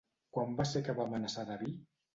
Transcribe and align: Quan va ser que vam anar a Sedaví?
Quan 0.37 0.55
va 0.61 0.65
ser 0.69 0.83
que 0.89 0.97
vam 1.03 1.15
anar 1.19 1.33
a 1.35 1.37
Sedaví? 1.37 1.75